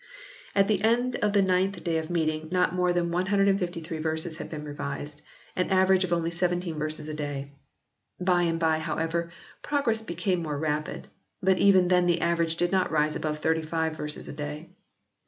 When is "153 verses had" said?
3.11-4.49